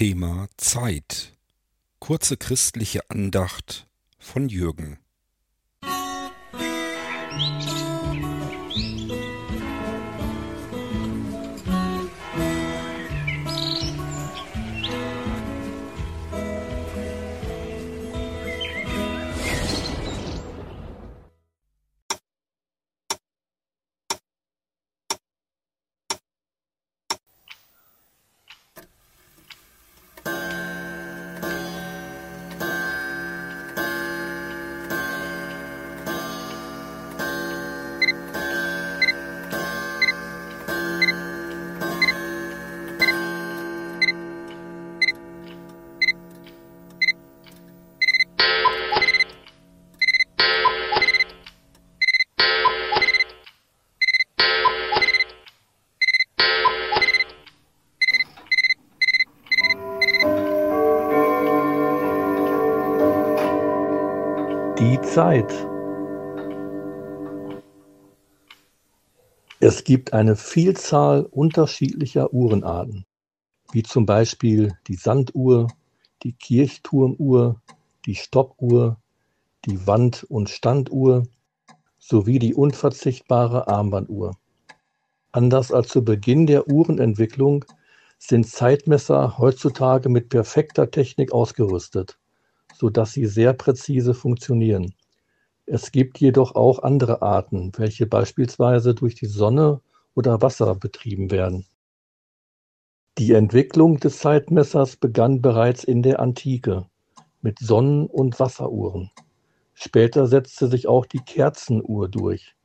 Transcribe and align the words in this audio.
Thema 0.00 0.48
Zeit. 0.56 1.36
Kurze 1.98 2.38
christliche 2.38 3.10
Andacht 3.10 3.86
von 4.18 4.48
Jürgen. 4.48 4.98
Die 5.84 7.69
Zeit. 65.10 65.52
Es 69.58 69.82
gibt 69.82 70.12
eine 70.12 70.36
Vielzahl 70.36 71.22
unterschiedlicher 71.24 72.32
Uhrenarten, 72.32 73.04
wie 73.72 73.82
zum 73.82 74.06
Beispiel 74.06 74.78
die 74.86 74.94
Sanduhr, 74.94 75.66
die 76.22 76.32
Kirchturmuhr, 76.32 77.60
die 78.06 78.14
Stoppuhr, 78.14 78.98
die 79.64 79.84
Wand- 79.84 80.22
und 80.28 80.48
Standuhr 80.48 81.24
sowie 81.98 82.38
die 82.38 82.54
unverzichtbare 82.54 83.66
Armbanduhr. 83.66 84.36
Anders 85.32 85.72
als 85.72 85.88
zu 85.88 86.04
Beginn 86.04 86.46
der 86.46 86.68
Uhrenentwicklung 86.68 87.64
sind 88.18 88.46
Zeitmesser 88.46 89.38
heutzutage 89.38 90.08
mit 90.08 90.28
perfekter 90.28 90.88
Technik 90.88 91.32
ausgerüstet 91.32 92.16
sodass 92.80 93.12
sie 93.12 93.26
sehr 93.26 93.52
präzise 93.52 94.14
funktionieren. 94.14 94.94
Es 95.72 95.92
gibt 95.92 96.18
jedoch 96.18 96.56
auch 96.56 96.80
andere 96.80 97.22
Arten, 97.22 97.70
welche 97.76 98.04
beispielsweise 98.04 98.92
durch 98.92 99.14
die 99.14 99.26
Sonne 99.26 99.80
oder 100.16 100.42
Wasser 100.42 100.74
betrieben 100.74 101.30
werden. 101.30 101.64
Die 103.18 103.34
Entwicklung 103.34 104.00
des 104.00 104.18
Zeitmessers 104.18 104.96
begann 104.96 105.40
bereits 105.40 105.84
in 105.84 106.02
der 106.02 106.18
Antike 106.18 106.86
mit 107.40 107.60
Sonnen- 107.60 108.08
und 108.08 108.40
Wasseruhren. 108.40 109.12
Später 109.72 110.26
setzte 110.26 110.66
sich 110.66 110.88
auch 110.88 111.06
die 111.06 111.20
Kerzenuhr 111.20 112.08
durch. 112.08 112.56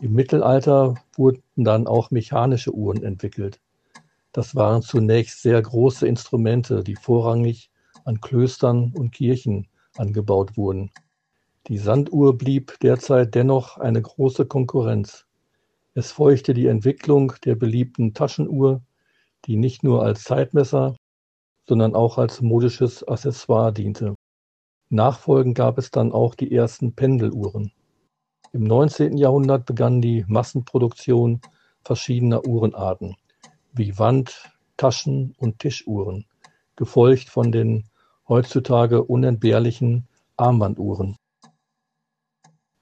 Im 0.00 0.14
Mittelalter 0.14 0.94
wurden 1.18 1.42
dann 1.56 1.86
auch 1.86 2.10
mechanische 2.10 2.72
Uhren 2.72 3.02
entwickelt. 3.02 3.60
Das 4.32 4.54
waren 4.54 4.80
zunächst 4.80 5.42
sehr 5.42 5.60
große 5.60 6.08
Instrumente, 6.08 6.82
die 6.82 6.96
vorrangig 6.96 7.70
an 8.06 8.22
Klöstern 8.22 8.94
und 8.96 9.10
Kirchen 9.10 9.68
angebaut 9.98 10.56
wurden. 10.56 10.90
Die 11.68 11.76
Sanduhr 11.76 12.38
blieb 12.38 12.80
derzeit 12.80 13.34
dennoch 13.34 13.76
eine 13.76 14.00
große 14.00 14.46
Konkurrenz. 14.46 15.26
Es 15.92 16.10
folgte 16.12 16.54
die 16.54 16.66
Entwicklung 16.66 17.34
der 17.44 17.56
beliebten 17.56 18.14
Taschenuhr, 18.14 18.80
die 19.44 19.56
nicht 19.56 19.84
nur 19.84 20.02
als 20.02 20.24
Zeitmesser, 20.24 20.96
sondern 21.68 21.94
auch 21.94 22.16
als 22.16 22.40
modisches 22.40 23.06
Accessoire 23.06 23.70
diente. 23.70 24.14
Nachfolgend 24.88 25.58
gab 25.58 25.76
es 25.76 25.90
dann 25.90 26.10
auch 26.12 26.34
die 26.34 26.50
ersten 26.50 26.94
Pendeluhren. 26.94 27.70
Im 28.54 28.64
19. 28.64 29.18
Jahrhundert 29.18 29.66
begann 29.66 30.00
die 30.00 30.24
Massenproduktion 30.26 31.42
verschiedener 31.84 32.46
Uhrenarten, 32.46 33.14
wie 33.74 33.98
Wand-, 33.98 34.50
Taschen- 34.78 35.34
und 35.36 35.58
Tischuhren, 35.58 36.24
gefolgt 36.76 37.28
von 37.28 37.52
den 37.52 37.84
heutzutage 38.26 39.04
unentbehrlichen 39.04 40.08
Armbanduhren. 40.38 41.18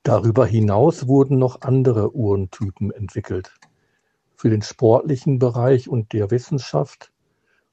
Darüber 0.06 0.46
hinaus 0.46 1.08
wurden 1.08 1.36
noch 1.36 1.62
andere 1.62 2.14
Uhrentypen 2.14 2.92
entwickelt. 2.92 3.52
Für 4.36 4.50
den 4.50 4.62
sportlichen 4.62 5.40
Bereich 5.40 5.88
und 5.88 6.12
der 6.12 6.30
Wissenschaft 6.30 7.12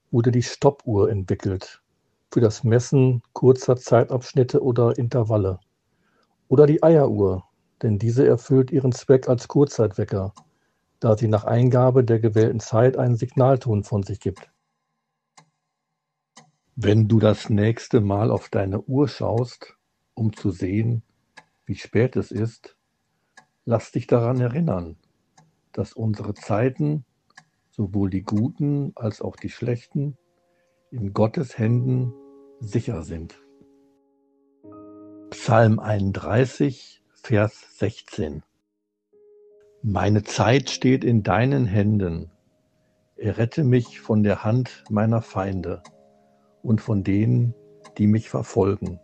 wurde 0.09 0.31
die 0.31 0.41
Stoppuhr 0.41 1.11
entwickelt, 1.11 1.83
für 2.31 2.41
das 2.41 2.63
Messen 2.63 3.21
kurzer 3.33 3.75
Zeitabschnitte 3.75 4.63
oder 4.63 4.97
Intervalle. 4.97 5.59
Oder 6.47 6.65
die 6.65 6.81
Eieruhr, 6.81 7.43
denn 7.83 7.99
diese 7.99 8.25
erfüllt 8.25 8.71
ihren 8.71 8.93
Zweck 8.93 9.29
als 9.29 9.47
Kurzzeitwecker, 9.47 10.33
da 10.99 11.15
sie 11.15 11.27
nach 11.27 11.43
Eingabe 11.43 12.03
der 12.03 12.19
gewählten 12.19 12.59
Zeit 12.59 12.97
einen 12.97 13.15
Signalton 13.15 13.83
von 13.83 14.01
sich 14.01 14.19
gibt. 14.19 14.49
Wenn 16.75 17.07
du 17.07 17.19
das 17.19 17.51
nächste 17.51 18.01
Mal 18.01 18.31
auf 18.31 18.49
deine 18.49 18.81
Uhr 18.81 19.07
schaust, 19.07 19.77
um 20.15 20.35
zu 20.35 20.49
sehen, 20.49 21.03
wie 21.73 21.79
spät 21.79 22.15
es 22.17 22.29
ist, 22.29 22.77
lass 23.65 23.91
dich 23.91 24.05
daran 24.05 24.39
erinnern, 24.39 24.95
dass 25.71 25.93
unsere 25.93 26.35
Zeiten, 26.35 27.03
sowohl 27.71 28.11
die 28.11 28.21
guten 28.21 28.91
als 28.93 29.23
auch 29.23 29.35
die 29.35 29.49
schlechten, 29.49 30.15
in 30.91 31.13
Gottes 31.13 31.57
Händen 31.57 32.13
sicher 32.59 33.01
sind. 33.01 33.41
Psalm 35.31 35.79
31, 35.79 37.01
Vers 37.09 37.79
16 37.79 38.43
Meine 39.81 40.21
Zeit 40.21 40.69
steht 40.69 41.03
in 41.03 41.23
deinen 41.23 41.65
Händen. 41.65 42.29
Errette 43.15 43.63
mich 43.63 43.99
von 43.99 44.21
der 44.21 44.43
Hand 44.43 44.83
meiner 44.91 45.23
Feinde 45.23 45.81
und 46.61 46.81
von 46.81 47.03
denen, 47.03 47.55
die 47.97 48.05
mich 48.05 48.29
verfolgen. 48.29 48.99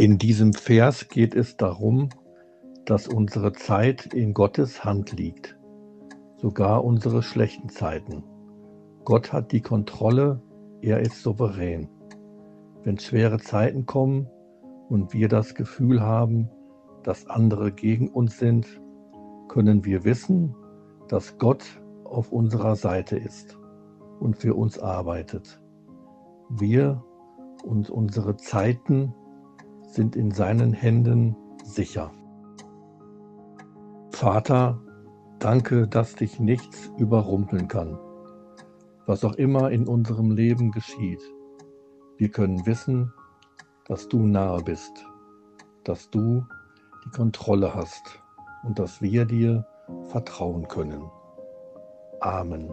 In 0.00 0.16
diesem 0.16 0.52
Vers 0.52 1.08
geht 1.08 1.34
es 1.34 1.56
darum, 1.56 2.10
dass 2.84 3.08
unsere 3.08 3.52
Zeit 3.52 4.14
in 4.14 4.32
Gottes 4.32 4.84
Hand 4.84 5.10
liegt, 5.10 5.58
sogar 6.36 6.84
unsere 6.84 7.20
schlechten 7.20 7.68
Zeiten. 7.68 8.22
Gott 9.04 9.32
hat 9.32 9.50
die 9.50 9.60
Kontrolle, 9.60 10.40
er 10.82 11.00
ist 11.00 11.20
souverän. 11.20 11.88
Wenn 12.84 12.96
schwere 13.00 13.40
Zeiten 13.40 13.86
kommen 13.86 14.28
und 14.88 15.14
wir 15.14 15.26
das 15.26 15.56
Gefühl 15.56 16.00
haben, 16.00 16.48
dass 17.02 17.26
andere 17.26 17.72
gegen 17.72 18.06
uns 18.08 18.38
sind, 18.38 18.80
können 19.48 19.84
wir 19.84 20.04
wissen, 20.04 20.54
dass 21.08 21.38
Gott 21.38 21.64
auf 22.04 22.30
unserer 22.30 22.76
Seite 22.76 23.16
ist 23.16 23.58
und 24.20 24.36
für 24.36 24.54
uns 24.54 24.78
arbeitet. 24.78 25.60
Wir 26.50 27.02
und 27.64 27.90
unsere 27.90 28.36
Zeiten 28.36 29.12
sind 29.88 30.16
in 30.16 30.30
seinen 30.30 30.72
Händen 30.72 31.36
sicher. 31.64 32.12
Vater, 34.10 34.80
danke, 35.38 35.88
dass 35.88 36.14
dich 36.14 36.38
nichts 36.38 36.90
überrumpeln 36.98 37.68
kann. 37.68 37.98
Was 39.06 39.24
auch 39.24 39.34
immer 39.34 39.70
in 39.70 39.88
unserem 39.88 40.30
Leben 40.30 40.70
geschieht, 40.70 41.22
wir 42.18 42.30
können 42.30 42.66
wissen, 42.66 43.12
dass 43.86 44.08
du 44.08 44.18
nahe 44.18 44.62
bist, 44.62 45.06
dass 45.84 46.10
du 46.10 46.44
die 47.04 47.10
Kontrolle 47.10 47.74
hast 47.74 48.20
und 48.64 48.78
dass 48.78 49.00
wir 49.00 49.24
dir 49.24 49.66
vertrauen 50.10 50.68
können. 50.68 51.02
Amen. 52.20 52.72